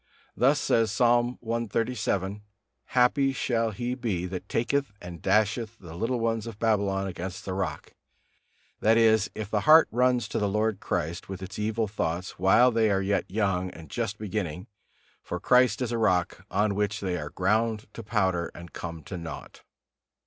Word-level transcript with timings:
Thus 0.35 0.59
says 0.59 0.91
Psalm 0.91 1.37
cxxxvii: 1.45 2.41
"Happy 2.85 3.33
shall 3.33 3.69
he 3.69 3.93
be, 3.93 4.25
that 4.25 4.49
taketh 4.49 4.91
and 4.99 5.21
dasheth 5.21 5.77
the 5.77 5.93
little 5.93 6.19
ones 6.19 6.47
of 6.47 6.57
Babylon 6.57 7.05
against 7.05 7.45
the 7.45 7.53
rock," 7.53 7.93
that 8.79 8.97
is, 8.97 9.29
if 9.35 9.51
the 9.51 9.59
heart 9.59 9.87
runs 9.91 10.27
to 10.29 10.39
the 10.39 10.49
Lord 10.49 10.79
Christ 10.79 11.29
with 11.29 11.43
its 11.43 11.59
evil 11.59 11.87
thoughts 11.87 12.39
while 12.39 12.71
they 12.71 12.89
are 12.89 13.03
yet 13.03 13.29
young 13.29 13.69
and 13.69 13.91
just 13.91 14.17
beginning; 14.17 14.65
for 15.21 15.39
Christ 15.39 15.83
is 15.83 15.91
a 15.91 15.99
Rock, 15.99 16.47
on 16.49 16.73
which 16.73 16.99
they 16.99 17.15
are 17.15 17.29
ground 17.29 17.85
to 17.93 18.01
powder 18.01 18.49
and 18.55 18.73
come 18.73 19.03
to 19.03 19.19
naught. 19.19 19.61